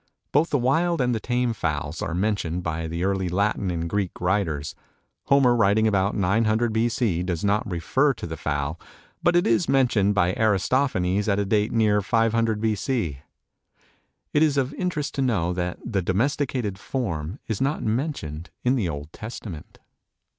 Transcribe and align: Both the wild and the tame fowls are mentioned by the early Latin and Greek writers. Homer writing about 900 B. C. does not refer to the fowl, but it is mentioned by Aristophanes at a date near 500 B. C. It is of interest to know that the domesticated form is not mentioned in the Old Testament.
Both 0.31 0.49
the 0.49 0.57
wild 0.57 0.99
and 0.99 1.13
the 1.13 1.19
tame 1.19 1.53
fowls 1.53 2.01
are 2.01 2.15
mentioned 2.15 2.63
by 2.63 2.87
the 2.87 3.03
early 3.03 3.29
Latin 3.29 3.69
and 3.69 3.87
Greek 3.87 4.19
writers. 4.19 4.73
Homer 5.25 5.55
writing 5.55 5.85
about 5.87 6.15
900 6.15 6.73
B. 6.73 6.89
C. 6.89 7.21
does 7.21 7.43
not 7.43 7.69
refer 7.69 8.11
to 8.15 8.25
the 8.25 8.35
fowl, 8.35 8.79
but 9.21 9.35
it 9.35 9.45
is 9.45 9.69
mentioned 9.69 10.15
by 10.15 10.33
Aristophanes 10.33 11.29
at 11.29 11.37
a 11.37 11.45
date 11.45 11.71
near 11.71 12.01
500 12.01 12.59
B. 12.59 12.73
C. 12.73 13.19
It 14.33 14.41
is 14.41 14.57
of 14.57 14.73
interest 14.73 15.13
to 15.13 15.21
know 15.21 15.53
that 15.53 15.77
the 15.85 16.01
domesticated 16.01 16.79
form 16.79 17.37
is 17.47 17.61
not 17.61 17.83
mentioned 17.83 18.49
in 18.63 18.73
the 18.73 18.89
Old 18.89 19.13
Testament. 19.13 19.77